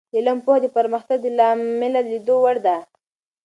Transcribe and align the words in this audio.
د 0.11 0.13
علم 0.19 0.37
پوهه 0.45 0.59
د 0.63 0.67
پرمختګ 0.77 1.17
د 1.21 1.27
لامله 1.37 2.01
د 2.03 2.07
لید 2.11 2.27
وړ 2.43 2.57
ده. 2.65 2.77